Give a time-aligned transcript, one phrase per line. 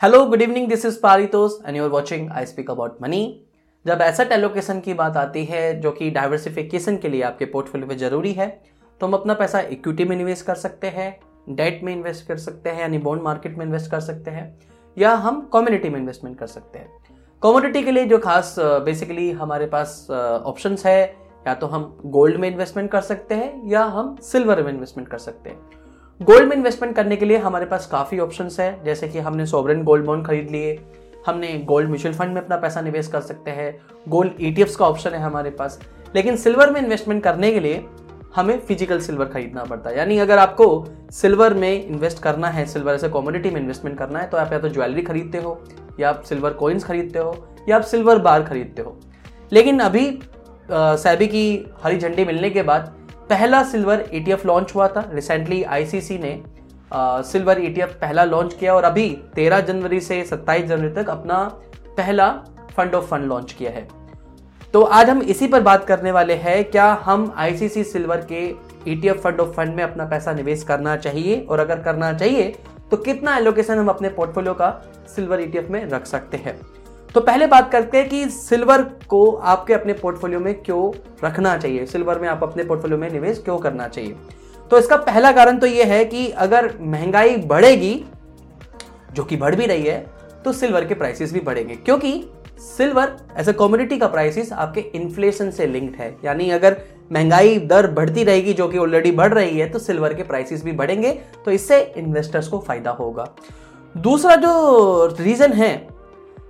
[0.00, 3.18] Hello good evening this is Paritosh and you are watching I speak about money
[3.84, 7.96] जब asset allocation की बात आती है, जो कि डाइवर्सिफिकेशन के लिए आपके पोर्टफोलियो में
[7.98, 8.46] ज़रूरी है
[9.00, 11.10] तो हम अपना पैसा इक्विटी में निवेश कर सकते हैं
[11.48, 14.58] डेट में इन्वेस्ट कर सकते हैं, यानी बॉन्ड मार्केट में इन्वेस्ट कर सकते हैं,
[14.96, 16.88] या हम कम्युनिटी में इन्वेस्टमेंट कर सकते हैं।
[17.42, 21.02] कमोडिटी के लिए जो खास बेसिकली हमारे पास ऑप्शन है,
[21.46, 25.18] या तो हम गोल्ड में इन्वेस्टमेंट कर सकते हैं, या हम सिल्वर में इन्वेस्टमेंट कर
[25.18, 25.79] सकते हैं।
[26.20, 29.82] गोल्ड में इन्वेस्टमेंट करने के लिए हमारे पास काफ़ी ऑप्शन है। जैसे कि हमने सोवरेन
[29.84, 30.78] गोल्ड बॉन्ड खरीद लिए,
[31.26, 33.74] हमने गोल्ड म्यूचुअल फंड में अपना पैसा निवेश कर सकते हैं।
[34.08, 35.78] गोल्ड ईटीएफ्स का ऑप्शन है हमारे पास।
[36.14, 37.84] लेकिन सिल्वर में इन्वेस्टमेंट करने के लिए
[38.36, 42.94] हमें फ़िज़िकल सिल्वर खरीदना पड़ता है। यानी अगर आपको सिल्वर में इन्वेस्ट करना है सिल्वर
[42.94, 45.58] ऐसे कॉमोडिटी में इन्वेस्टमेंट करना है तो आप या तो ज्वेलरी खरीदते हो,
[46.00, 47.36] या आप सिल्वर कॉइन्स खरीदते हो,
[47.68, 48.98] या आप सिल्वर बार खरीदते हो।
[49.52, 50.06] लेकिन अभी
[50.70, 52.96] सैबी की हरी झंडी मिलने के बाद
[53.30, 56.42] पहला सिल्वर ईटीएफ लॉन्च हुआ था। रिसेंटली आईसीसी ने
[57.24, 61.42] सिल्वर ईटीएफ पहला लॉन्च किया और अभी 13 जनवरी से 27 जनवरी तक अपना
[61.96, 62.28] पहला
[62.76, 63.86] फंड ऑफ़ फंड लॉन्च किया है।
[64.74, 68.42] तो आज हम इसी पर बात करने वाले हैं, क्या हम आईसीसी सिल्वर के
[68.88, 71.40] ईटीएफ फंड ऑफ़ फंड में अपना पैसा निवेश करना चाहिए?
[71.40, 72.54] और अगर करना चाहिए
[72.90, 74.70] तो कितना एलोकेशन हम अपने पोर्टफोलियो का
[75.16, 76.58] सिल्वर ईटीएफ में रख सकते हैं?
[77.14, 80.90] तो पहले बात करते हैं कि सिल्वर को आपके अपने पोर्टफोलियो में क्यों
[81.24, 81.86] रखना चाहिए?
[81.86, 84.14] सिल्वर में आप अपने पोर्टफोलियो में निवेश क्यों करना चाहिए?
[84.70, 88.04] तो इसका पहला कारण तो यह है कि अगर महँगाई बढ़ेगी,
[89.14, 90.06] जो कि बढ़ भी रही है
[90.44, 92.12] तो सिल्वर के प्राइसेस भी बढ़ेंगे। क्योंकि
[92.60, 96.80] सिल्वर एज ए कॉमोडिटी का प्राइसेस आपके इन्फ्लेशन से लिंक्ड है। यानी अगर
[97.12, 100.72] महँगाई दर बढ़ती रहेगी, जो कि ऑलरेडी बढ़ रही है तो सिल्वर के प्राइसेस भी
[100.72, 101.10] बढ़ेंगे
[101.44, 103.34] तो इससे इन्वेस्टर्स को फ़ायदा होगा।
[103.94, 105.76] दूसरा जो रीजन है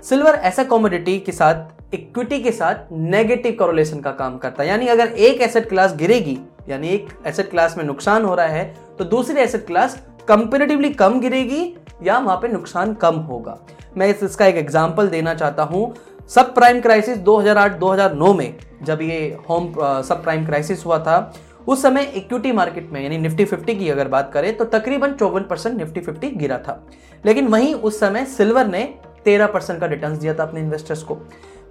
[0.03, 4.87] सिल्वर ऐसा कॉमोडिटी के साथ इक्विटी के साथ नेगेटिव कॉरोलेशन का काम करता है। यानी
[4.87, 8.65] अगर एक एसेट क्लास गिरेगी, यानी एक एसेट क्लास में नुकसान हो रहा है
[8.99, 9.99] तो दूसरी एसेट क्लास
[10.29, 11.63] कंपेरेटिवली कम गिरेगी
[12.03, 13.59] या वहाँ पे नुकसान कम होगा।
[13.97, 15.95] मैं इसका एक एग्जांपल देना चाहता हूँ।
[16.31, 19.73] सब प्राइम क्राइसिस 2008-2009 में, जब ये होम
[20.03, 21.33] सब प्राइम क्राइसिस हुआ था,
[21.69, 25.43] उस समय इक्विटी मार्केट में, यानी निफ्टी 50 की अगर बात करें तो तकरीबन चौवन
[25.43, 26.83] परसेंट निफ्टी 50 गिरा था।
[27.25, 28.83] लेकिन वहीं उस समय सिल्वर ने
[29.25, 31.19] तेरह परसेंट का रिटर्न दिया था अपने इन्वेस्टर्स को।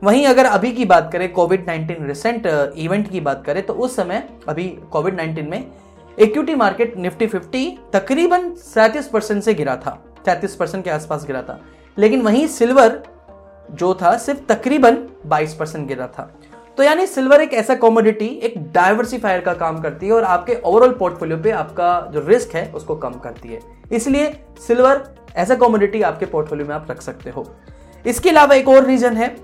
[0.04, 2.46] वहीं अगर अभी की बात करें कोविड नाइन्टीन रिसेंट
[2.78, 5.72] इवेंट की बात करें तो उस समय अभी कोविड नाइन्टीन में
[6.20, 11.42] इक्विटी मार्केट निफ्टी फिफ्टी तकरीबन सैंतीस परसेंट से गिरा था। सैंतीस परसेंट के आसपास गिरा
[11.42, 11.62] था।
[11.98, 13.04] लेकिन वहीं सिल्वर
[13.72, 16.36] जो था, सिर्फ़ तकरीबन 22 परसेंट गिरा था।
[16.78, 20.92] तो यानी सिल्वर एक ऐसा कॉमोडिटी एक डाइवर्सिफायर का काम करती है और आपके ओवरऑल
[20.92, 23.60] पोर्टफोलियो पे आपका जो रिस्क है, उसको कम करती है।
[23.92, 27.46] इसलिए सिल्वर ऐसा कॉमोडिटी आपके पोर्टफोलियो में आप रख सकते हो।
[28.06, 29.36] इसके अलावा एक और रीजन है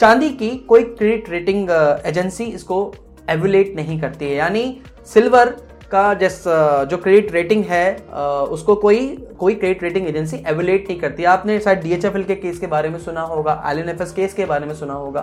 [0.00, 1.70] चांदी की कोई क्रेडिट रेटिंग
[2.06, 2.92] एजेंसी इसको
[3.30, 5.56] एवुलेट नहीं करती है। यानी सिल्वर
[5.90, 8.12] का जिस uh, जो क्रेडिट रेटिंग है uh,
[8.54, 9.06] उसको कोई
[9.38, 12.98] कोई क्रेडिट रेटिंग एजेंसी एवुलेट नहीं करती। आपने शायद डीएचएफएल के केस के बारे में
[12.98, 15.20] सुना होगा L N F S case के बारे में सुना होगा।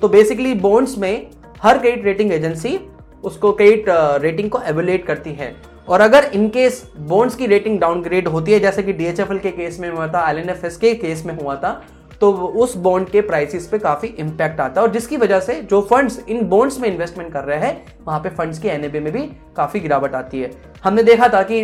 [0.00, 1.26] तो बेसिकली बॉन्ड्स में
[1.62, 2.78] हर क्रेडिट रेटिंग एजेंसी
[3.24, 3.84] उसको क्रेडिट
[4.22, 5.54] रेटिंग को एवुलेट करती है।
[5.88, 9.88] और अगर इनकेस बॉन्ड्स की रेटिंग डाउनग्रेड होती है, जैसे कि डीएचएफएल के केस में
[9.90, 11.80] हुआ था एल के केस में हुआ था
[12.20, 15.80] तो उस बॉन्ड के प्राइसेस पे काफ़ी इंपैक्ट आता है। और जिसकी वजह से जो
[15.90, 19.22] फंड्स इन बॉन्ड्स में इन्वेस्टमेंट कर रहे हैं, वहाँ पे फंड्स की एनएबी में भी
[19.56, 20.50] काफ़ी गिरावट आती है।
[20.84, 21.60] हमने देखा था कि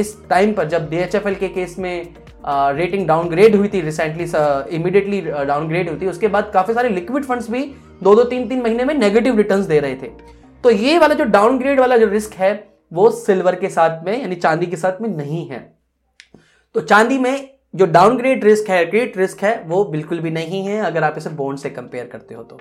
[0.00, 2.14] इस टाइम पर जब डीएचएफएल के केस में
[2.46, 4.24] रेटिंग डाउनग्रेड हुई थी रिसेंटली
[4.76, 7.64] इमीडिएटली डाउनग्रेड हुई थी, उसके बाद काफ़ी सारे लिक्विड फंड्स भी
[8.02, 10.10] दो दो, तीन तीन महीने में नेगेटिव रिटर्न दे रहे थे।
[10.64, 12.54] तो ये वाला जो डाउनग्रेड वाला जो रिस्क है
[12.92, 15.58] वो सिल्वर के साथ में, यानी चांदी के साथ में नहीं है।
[16.74, 20.80] तो चांदी में जो डाउनग्रेड रिस्क है क्रेडिट रिस्क है, वो बिल्कुल भी नहीं है,
[20.80, 22.58] अगर आप इसे बॉन्ड से कंपेयर करते हो तो।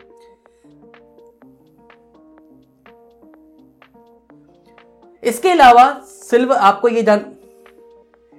[5.24, 7.25] इसके अलावा सिल्वर आपको ये जान,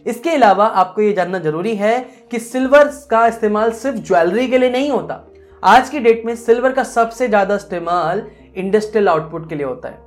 [0.07, 1.99] इसके अलावा आपको ये जानना ज़रूरी है
[2.31, 5.23] कि सिल्वर का इस्तेमाल सिर्फ़ ज्वेलरी के लिए नहीं होता।
[5.63, 8.27] आज की डेट में सिल्वर का सबसे ज़्यादा इस्तेमाल
[8.57, 9.99] इंडस्ट्रियल आउटपुट के लिए होता है।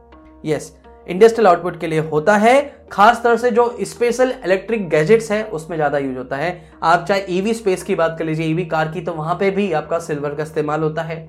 [0.46, 0.74] यस
[1.10, 2.56] इंडस्ट्रियल आउटपुट के लिए होता है।
[2.92, 6.52] खास तरह से जो स्पेशल इलेक्ट्रिक गैजेट्स है, उसमें ज़्यादा यूज़ होता है।
[6.84, 9.72] आप चाहे ईवी स्पेस की बात कर लीजिए ईवी कार की तो वहाँ पे भी
[9.74, 11.28] आपका सिल्वर का इस्तेमाल होता है।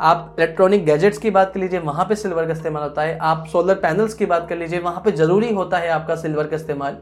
[0.00, 3.46] आप इलेक्ट्रॉनिक गैजेट्स की बात कर लीजिए, वहाँ पे सिल्वर का इस्तेमाल होता है। आप
[3.52, 6.96] सोलर पैनल्स की बात कर लीजिए, वहाँ पे ज़रूरी होता है आपका सिल्वर का इस्तेमाल।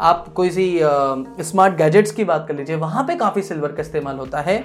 [0.00, 0.80] आप कोई सी
[1.42, 4.64] स्मार्ट गैजेट्स की बात कर लीजिए, वहाँ पे काफ़ी सिल्वर का इस्तेमाल होता है।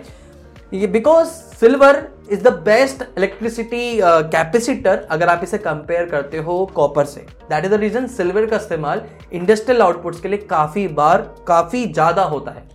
[0.74, 1.28] Because
[1.60, 7.66] silver is the best electricity capacitor अगर आप इसे कंपेयर करते हो कॉपर से। That
[7.66, 9.02] is the reason silver का इस्तेमाल
[9.34, 12.72] इंडस्ट्रियल आउटपुट्स के लिए काफ़ी बार, काफ़ी ज़्यादा होता है।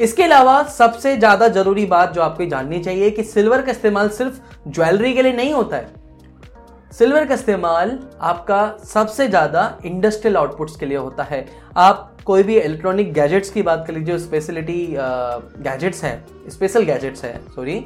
[0.00, 4.40] इसके अलावा सबसे ज़्यादा ज़रूरी बात जो आपको जाननी चाहिए कि सिल्वर का इस्तेमाल सिर्फ़
[4.68, 6.01] ज्वेलरी के लिए नहीं होता है।
[6.92, 11.44] सिल्वर का इस्तेमाल आपका सबसे ज़्यादा इंडस्ट्रियल आउटपुट्स के लिए होता है।
[11.76, 16.12] आप कोई भी इलेक्ट्रॉनिक गैजेट्स की बात कर लीजिए स्पेशलिटी गैजेट्स है
[16.50, 17.84] स्पेशल गैजेट्स है सॉरी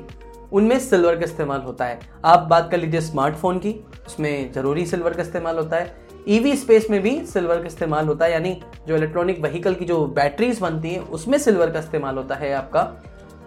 [0.53, 3.75] उनमें सिल्वर का इस्तेमाल होता है। आप बात कर लीजिए स्मार्टफ़ोन की,
[4.07, 5.95] उसमें ज़रूरी सिल्वर का इस्तेमाल होता है।
[6.29, 9.85] ईवी e स्पेस में भी सिल्वर का इस्तेमाल होता है, यानी जो इलेक्ट्रॉनिक व्हीकल की
[9.85, 12.83] जो बैटरीज बनती हैं, उसमें सिल्वर का इस्तेमाल होता है आपका।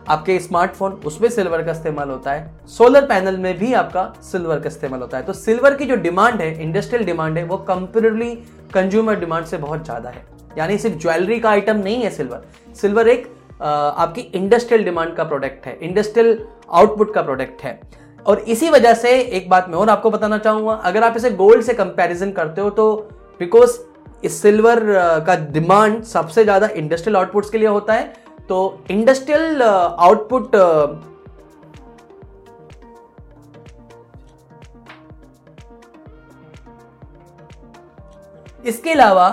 [0.10, 4.68] आपके स्मार्टफ़ोन उसमें सिल्वर का इस्तेमाल होता है, सोलर पैनल में भी आपका सिल्वर का
[4.68, 8.34] इस्तेमाल होता है। तो सिल्वर की जो डिमांड है, इंडस्ट्रियल डिमांड है, वो कंपेरेटिवली
[8.74, 10.24] कंज्यूमर डिमांड से बहुत ज़्यादा है।
[10.58, 12.46] यानी सिर्फ़ ज्वेलरी का आइटम नहीं है सिल्वर।
[12.76, 13.28] सिल्वर एक
[13.62, 16.38] आपकी इंडस्ट्रियल डिमांड का प्रोडक्ट है इंडस्ट्रियल
[16.72, 17.80] आउटपुट का प्रोडक्ट है।
[18.26, 21.62] और इसी वजह से एक बात मैं और आपको बताना चाहूँगा, अगर आप इसे गोल्ड
[21.64, 22.96] से कंपैरिजन करते हो तो
[23.40, 23.78] बिकॉज़
[24.24, 24.80] इस सिल्वर
[25.28, 28.14] का डिमांड सबसे ज़्यादा इंडस्ट्रियल आउटपुट्स के लिए होता है
[28.50, 28.58] तो
[28.92, 30.56] इंडस्ट्रियल आउटपुट
[38.66, 39.28] इसके अलावा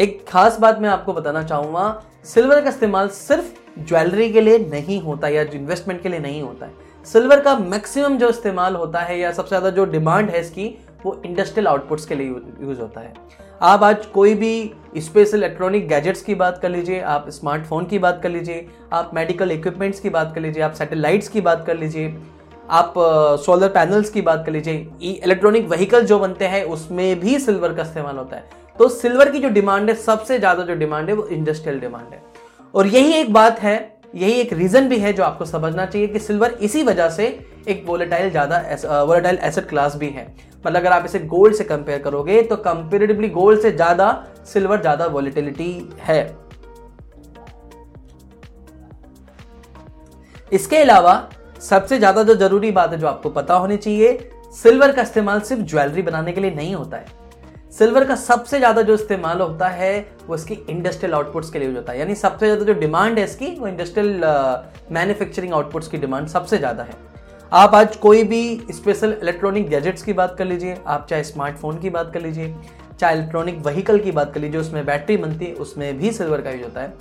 [0.00, 5.00] एक खास बात मैं आपको बताना चाहूँगा, सिल्वर का इस्तेमाल सिर्फ़ ज्वेलरी के लिए नहीं
[5.02, 6.72] होता या इन्वेस्टमेंट के लिए नहीं होता है।
[7.06, 10.66] सिल्वर का मैक्सिमम जो इस्तेमाल होता है या सबसे ज़्यादा जो डिमांड है इसकी,
[11.04, 13.12] वो इंडस्ट्रियल आउटपुट्स के लिए यूज़ होता है।
[13.64, 18.18] आप आज कोई भी स्पेशल इलेक्ट्रॉनिक गैजेट्स की बात कर लीजिए आप स्मार्टफ़ोन की बात
[18.22, 22.14] कर लीजिए आप मेडिकल इक्विपमेंट्स की बात कर लीजिए आप सैटेलाइट्स की बात कर लीजिए
[22.70, 22.94] आप
[23.44, 27.74] सोलर uh, पैनल्स की बात कर लीजिए इलेक्ट्रॉनिक व्हीकल जो बनते हैं उसमें भी सिल्वर
[27.74, 28.44] का इस्तेमाल होता है।
[28.78, 32.22] तो सिल्वर की जो डिमांड है सबसे ज़्यादा जो डिमांड है वो इंडस्ट्रियल डिमांड है।
[32.74, 33.76] और यही एक बात है
[34.14, 37.28] यही एक रीजन भी है जो आपको समझना चाहिए कि सिल्वर इसी वजह से
[37.68, 40.26] एक वोलेटाइल ज़्यादा वोलेटाइल एसेट क्लास भी है।
[40.64, 44.08] मतलब अगर आप इसे गोल्ड से कंपेयर करोगे तो कंपेरेटिवली गोल्ड से ज़्यादा
[44.46, 46.20] सिल्वर ज़्यादा वोलेटिलिटी है।
[50.52, 51.28] इसके अलावा,
[51.60, 55.62] सबसे ज़्यादा जो ज़रूरी बात है जो आपको पता होनी चाहिए सिल्वर का इस्तेमाल सिर्फ़
[55.64, 57.22] ज्वेलरी बनाने के लिए नहीं होता है।
[57.72, 61.76] सिल्वर का सबसे ज़्यादा जो इस्तेमाल होता है, वो इसकी इंडस्ट्रियल आउटपुट्स के लिए यूज़
[61.76, 64.24] होता है। यानी सबसे ज़्यादा जो डिमांड है इसकी, वो इंडस्ट्रियल
[64.92, 67.13] मैन्युफैक्चरिंग आउटपुट्स की डिमांड सबसे ज़्यादा है।
[67.52, 71.90] आप आज कोई भी स्पेशल इलेक्ट्रॉनिक गैजेट्स की बात कर लीजिए, आप चाहे स्मार्टफ़ोन की
[71.90, 72.54] बात कर लीजिए,
[73.00, 76.50] चाहे इलेक्ट्रॉनिक व्हीकल की बात कर लीजिए, उसमें बैटरी बनती है, उसमें भी सिल्वर का
[76.50, 76.92] यूज़ होता है।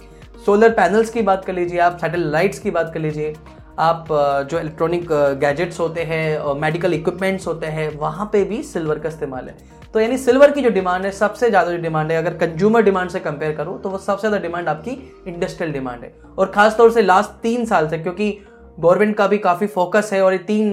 [0.46, 3.34] सोलर पैनल्स की बात कर लीजिए, आप सैटेलाइट्स की बात कर लीजिए,
[3.80, 4.08] आप
[4.52, 5.08] जो इलेक्ट्रॉनिक
[5.40, 9.56] गैजेट्स होते हैं मेडिकल इक्विपमेंट्स होते हैं, वहाँ पे भी सिल्वर का इस्तेमाल है।
[9.94, 13.10] तो यानी सिल्वर की जो डिमांड है, सबसे ज़्यादा जो डिमांड है, अगर कंज्यूमर डिमांड
[13.10, 14.92] से कंपेयर करो तो वो सबसे ज़्यादा डिमांड आपकी
[15.28, 18.38] इंडस्ट्रियल डिमांड है। और खासतौर से लास्ट तीन साल से, क्योंकि
[18.78, 20.72] गवर्नमेंट का भी काफ़ी फोकस है और ये तीन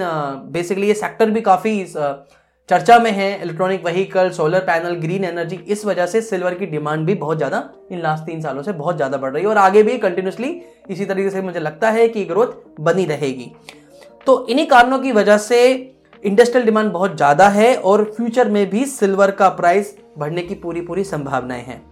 [0.52, 1.84] बेसिकली ये सेक्टर भी काफ़ी
[2.68, 7.06] चर्चा में है। Electronic vehicle solar panel green energy इस वजह से सिल्वर की डिमांड
[7.06, 7.62] भी बहुत ज़्यादा
[7.92, 10.50] इन लास्ट तीन सालों से बहुत ज़्यादा बढ़ रही है और आगे भी कंटिन्यूसली
[10.90, 13.50] इसी तरीके से मुझे लगता है कि ग्रोथ बनी रहेगी।
[14.26, 15.60] तो इन्हीं कारणों की वजह से
[16.22, 20.80] इंडस्ट्रियल डिमांड बहुत ज़्यादा है और फ्यूचर में भी सिल्वर का प्राइस बढ़ने की पूरी
[20.80, 21.82] पूरी संभावनाएँ हैं।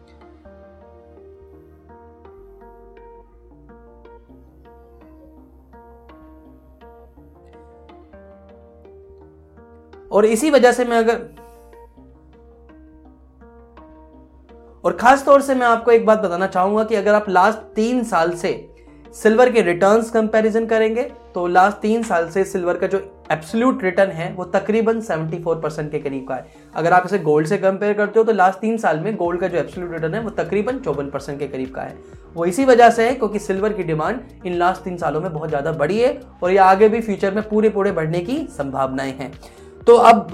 [10.10, 11.26] और इसी वजह से मैं अगर
[14.84, 18.02] और खास तौर से मैं आपको एक बात बताना चाहूँगा कि अगर आप लास्ट तीन
[18.04, 18.52] साल से
[19.14, 21.02] सिल्वर के रिटर्न्स कंपैरिजन करेंगे
[21.34, 22.98] तो लास्ट तीन साल से सिल्वर का जो
[23.32, 27.46] एब्सोल्यूट रिटर्न है, वो तकरीबन 74 परसेंट के करीब का है। अगर आप इसे गोल्ड
[27.46, 30.20] से कंपेयर करते हो तो लास्ट तीन साल में गोल्ड का जो एब्सोल्यूट रिटर्न है,
[30.20, 31.96] वो तकरीबन चौवन परसेंट के करीब का है।
[32.34, 35.48] वो इसी वजह से है, क्योंकि सिल्वर की डिमांड इन लास्ट तीन सालों में बहुत
[35.48, 39.32] ज़्यादा बढ़ी है, और ये आगे भी फ्यूचर में पूरे पूरे बढ़ने की संभावनाएँ हैं।
[39.88, 40.30] तो अब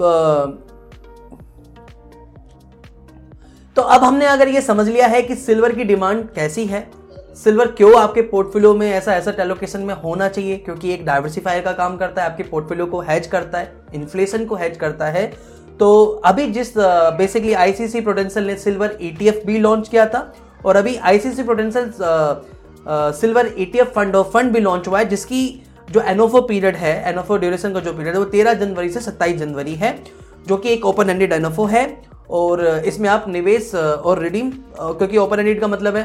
[3.75, 6.87] तो अब हमने अगर ये समझ लिया है कि सिल्वर की डिमांड कैसी है,
[7.35, 11.71] सिल्वर क्यों आपके पोर्टफोलियो में ऐसा ऐसा एलोकेशन में होना चाहिए, क्योंकि एक डाइवर्सिफायर का
[11.73, 15.25] काम करता है, आपके पोर्टफोलियो को हैज़ करता है इन्फ्लेशन को हैज़ करता है
[15.79, 20.33] तो अभी जिस बेसिकली आईसीसी प्रोडेंशियल ने सिल्वर ईटीएफ भी लॉन्च किया था,
[20.65, 21.91] और अभी ICICI Prudential
[23.13, 27.37] silver ETF fund और फंड भी लॉन्च हुआ है, जिसकी जो एनोफो पीरियड है एनोफो
[27.37, 29.97] ड्यूरेशन का जो पीरियड है, वो तेरह जनवरी से सत्ताईस जनवरी है,
[30.47, 31.85] जो कि एक ओपन एंडेड एनोफो है।
[32.31, 36.03] और इसमें आप निवेश और रिडीम क्योंकि ओपन एंडेड का मतलब है।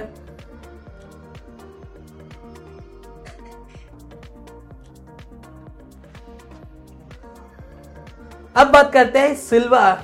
[8.56, 9.98] अब बात करते हैं सिल्वर,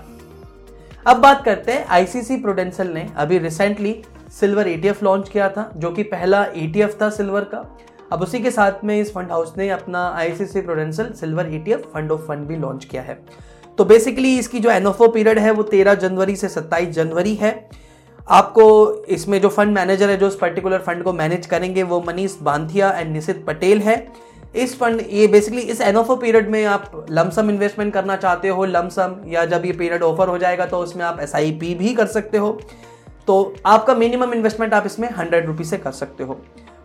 [1.07, 3.95] अब बात करते हैं आईसीसी प्रोडेंशियल ने अभी रिसेंटली
[4.33, 7.65] सिल्वर ईटीएफ लॉन्च किया था, जो कि पहला ईटीएफ था सिल्वर का।
[8.13, 12.13] अब उसी के साथ में इस फंड हाउस ने अपना ICICI Prudential silver ETF fund
[12.13, 13.19] of fund भी लॉन्च किया है।
[13.79, 17.69] तो बेसिकली इसकी जो एनओफो पीरियड है, वो 13 जनवरी से 27 जनवरी है।
[18.29, 22.37] आपको इसमें जो फंड मैनेजर है, जो उस पर्टिकुलर फंड को मैनेज करेंगे, वो मनीष
[22.43, 23.97] बांथिया एंड निशित पटेल है।
[24.55, 29.17] इस फंड ये बेसिकली इस एनओफो पीरियड में आप लमसम इन्वेस्टमेंट करना चाहते हो लमसम
[29.27, 32.59] या जब ये पीरियड ऑफ़र हो जाएगा तो उसमें आप एसआईपी भी कर सकते हो।
[33.27, 36.41] तो आपका मिनिमम इन्वेस्टमेंट आप इसमें हंड्रेड रुपीज़ से कर सकते हो।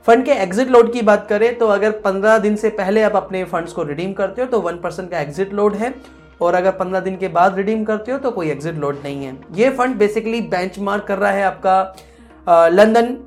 [0.05, 3.43] फंड के एग्जिट लोड की बात करें तो अगर पंद्रह दिन से पहले आप अपने
[3.43, 5.93] फंड्स को रिडीम करते हो तो वन परसेंट का एग्जिट लोड है।
[6.41, 9.35] और अगर पंद्रह दिन के बाद रिडीम करते हो तो कोई एग्जिट लोड नहीं है।
[9.55, 13.17] ये फंड बेसिकली बेंच कर रहा है आपका लंदन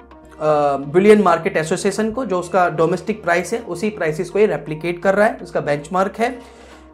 [0.92, 5.14] बिलियन मार्केट एसोसिएशन को, जो उसका डोमेस्टिक प्राइस है, उसी प्राइसेस को ये रेप्लीकेट कर
[5.14, 6.38] रहा है, उसका बेंचमार्क है।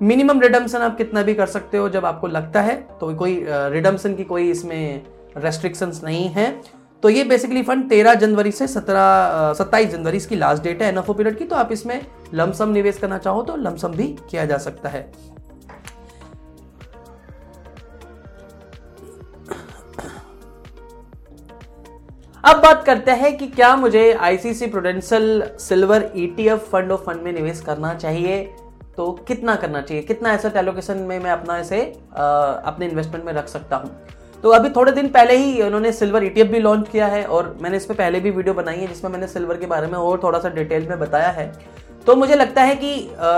[0.03, 4.15] मिनिमम रिडम्सन आप कितना भी कर सकते हो, जब आपको लगता है तो कोई रिडम्सन
[4.15, 5.03] की कोई इसमें
[5.37, 6.47] रेस्ट्रिक्शंस नहीं है।
[7.03, 11.13] तो ये बेसिकली फंड तेरह जनवरी से सत्रह सत्ताईस जनवरी इसकी लास्ट डेट है एनएफओ
[11.13, 12.01] पीरियड की तो आप इसमें
[12.35, 15.03] लमसम निवेश करना चाहो तो लमसम भी किया जा सकता है।
[22.45, 27.33] अब बात करते हैं कि क्या मुझे ICICI Prudential silver ETF fund of fund में
[27.33, 28.43] निवेश करना चाहिए
[28.97, 30.03] तो कितना करना चाहिए?
[30.03, 33.91] कितना एसेट एलोकेशन में मैं अपना इसे अपने इन्वेस्टमेंट में रख सकता हूँ?
[34.43, 37.77] तो अभी थोड़े दिन पहले ही उन्होंने सिल्वर ईटीएफ भी लॉन्च किया है और मैंने
[37.77, 40.39] इस पर पहले भी वीडियो बनाई है जिसमें मैंने सिल्वर के बारे में और थोड़ा
[40.39, 41.53] सा डिटेल में बताया है।
[42.07, 42.95] तो मुझे लगता है कि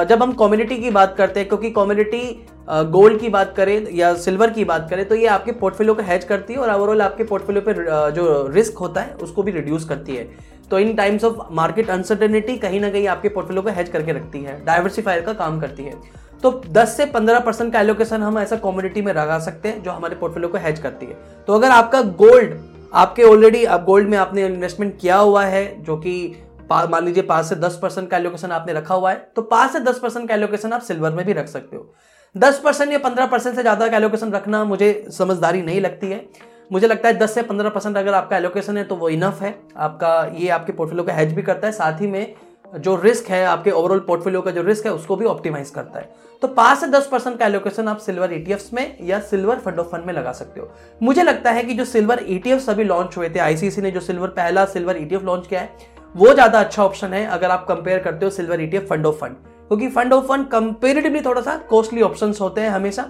[0.08, 4.50] जब हम कॉम्युनिटी की बात करते हैं, क्योंकि कॉम्युनिटी गोल्ड की बात करें या सिल्वर
[4.50, 7.62] की बात करें तो ये आपके पोर्टफोलियो को हैच करती है और ओवरऑल आपके पोर्टफोलियो
[7.62, 7.74] पे
[8.12, 10.28] जो रिस्क होता है, उसको भी रिड्यूस करती है।
[10.70, 14.42] तो in times of market uncertainty कहीं ना कहीं आपके पोर्टफोलियो को हैच करके रखती
[14.42, 15.94] है डाइवर्सिफायर का काम करती है।
[16.42, 19.90] तो 10 से 15 परसेंट का एलोकेशन हम ऐसा कम्युनिटी में लगा सकते हैं जो
[19.90, 21.16] हमारे पोर्टफोलियो को हैच करती है।
[21.48, 22.54] तो अगर आपका गोल्ड
[22.94, 27.46] आपके ऑलरेडी आप गोल्ड में आपने इन्वेस्टमेंट किया हुआ है, जो कि मान लीजिए पाँच
[27.46, 30.34] से दस परसेंट का एलोकेशन आपने रखा हुआ है तो पाँच से दस परसेंट का
[30.34, 31.92] एलोकेशन आप सिल्वर में भी रख सकते हो।
[32.34, 36.26] दस परसेंट या पंद्रह परसेंट से ज़्यादा का एलोकेशन रखना मुझे समझदारी नहीं लगती है।
[36.72, 39.54] मुझे लगता है दस से पंद्रह परसेंट अगर आपका एलोकेशन है तो वो इनफ है।
[39.76, 42.34] आपका, ये आपके पोर्टफोलियो का हेज भी करता है, साथ ही में
[42.72, 46.10] जो रिस्क है, आपके ओवरऑल पोर्टफोलियो का जो रिस्क है, उसको भी ऑप्टिमाइज करता है।
[46.42, 49.86] तो पाँच से दस परसेंट का एलोकेशन आप सिल्वर ईटीएफ में या सिल्वर फंड ऑफ़
[49.86, 50.68] फंड में लगा सकते हो।
[51.02, 54.28] मुझे लगता है कि जो सिल्वर ईटीएफ अभी लॉन्च हुए थे आईसीसी ने जो सिल्वर
[54.28, 55.70] पहला सिल्वर ईटीएफ लॉन्च किया है,
[56.14, 59.36] वो ज़्यादा अच्छा ऑप्शन है अगर आप कंपेयर करते हो silver ETF fund of fund
[59.68, 63.02] क्योंकि फंड ऑफ़ फंड कंपेरेटिवली थोड़ा सा कॉस्टली ऑप्शन होते हैं हमेशा।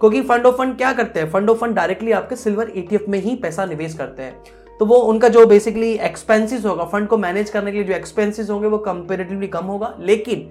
[0.00, 1.30] क्योंकि फंड ऑफ़ फंड क्या करते हैं?
[1.30, 4.96] फंड ऑफ़ फंड डायरेक्टली आपके सिल्वर ईटीएफ में ही पैसा निवेश करते हैं। तो वो
[5.04, 8.78] उनका जो बेसिकली एक्सपेंसिस होगा फंड को मैनेज करने के लिए जो एक्सपेंसिस होंगे, वो
[8.78, 10.48] कंपेरेटिवली कम होगा। लेकिन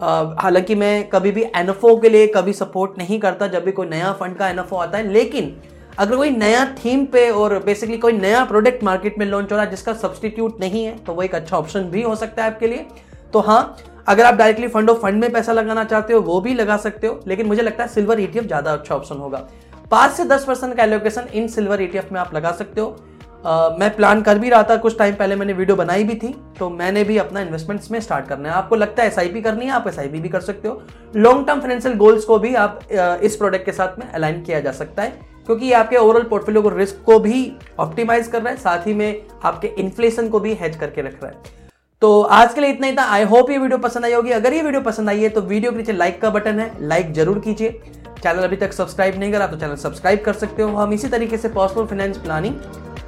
[0.00, 4.12] हालाँकि मैं कभी भी एनएफओ के लिए कभी सपोर्ट नहीं करता, जब भी कोई नया
[4.12, 5.54] फंड का एनएफओ आता है। लेकिन,
[5.98, 9.64] अगर कोई नया थीम पे और बेसिकली कोई नया प्रोडक्ट मार्केट में लॉन्च हो रहा
[9.64, 12.66] है, जिसका सब्सटीट्यूट नहीं है तो वो एक अच्छा ऑप्शन भी हो सकता है आपके
[12.66, 12.86] लिए।
[13.32, 13.76] तो हाँ
[14.08, 17.06] अगर आप डायरेक्टली फंड ऑफ़ फंड में पैसा लगाना चाहते हो, वो भी लगा सकते
[17.06, 19.46] हो, लेकिन मुझे लगता है सिल्वर ईटीएफ ज़्यादा अच्छा ऑप्शन होगा।
[19.90, 22.96] पाँच से दस परसेंट का एलोकेशन इन सिल्वर ईटीएफ में आप लगा सकते हो।
[23.38, 26.34] Uh, मैं प्लान कर भी रहा था कुछ टाइम पहले मैंने वीडियो बनाई भी थी
[26.58, 29.70] तो मैंने भी अपना इन्वेस्टमेंट्स में स्टार्ट करना है। आपको लगता है एसआईपी करनी है
[29.72, 30.82] आप एसआईपी भी कर सकते हो।
[31.16, 32.80] लॉन्ग टर्म फाइनेंशियल गोल्स को भी आप
[33.22, 35.10] इस प्रोडक्ट के साथ में अलाइन किया जा सकता है
[35.46, 38.94] क्योंकि ये आपके ओवरऑल पोर्टफोलियो को रिस्क को भी ऑप्टिमाइज कर रहा है साथ ही
[38.94, 41.56] में आपके इन्फ्लेशन को भी हेज करके रख रहा है।
[42.02, 44.52] तो आज के लिए इतना ही था। आई होप ये वीडियो पसंद आई होगी। अगर
[44.52, 47.38] ये वीडियो पसंद आई है तो वीडियो के नीचे लाइक का बटन है। लाइक ज़रूर
[47.38, 47.80] कीजिए।
[48.22, 51.36] चैनल अभी तक सब्सक्राइब नहीं करा तो चैनल सब्सक्राइब कर सकते हो। हम इसी तरीके
[51.36, 52.54] से पॉसिबल फाइनेंस प्लानिंग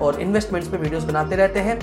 [0.02, 1.78] और इन्वेस्टमेंट्स पे वीडियोस बनाते रहते हैं।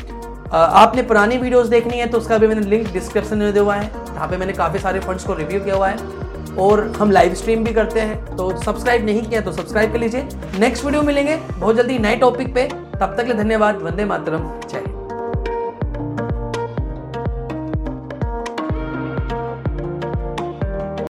[0.51, 3.91] आपने पुरानी वीडियोस देखनी है तो उसका भी मैंने लिंक डिस्क्रिप्शन में दिया हुआ है।
[4.05, 6.25] जहाँ पे मैंने काफ़ी सारे फंड्स को रिव्यू किया हुआ है।
[6.59, 10.27] और हम लाइव स्ट्रीम भी करते हैं। तो सब्सक्राइब नहीं किया तो सब्सक्राइब कर लीजिए।
[10.59, 12.67] नेक्स्ट वीडियो मिलेंगे। बहुत जल्दी नए टॉपिक पे।
[12.99, 14.86] तब तक के धन्यवाद। वंदे मातरम। जय।